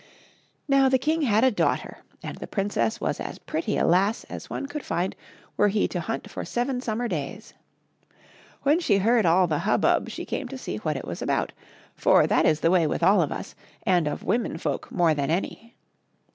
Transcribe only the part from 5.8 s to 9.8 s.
to hunt for seven summer days. When she heard all the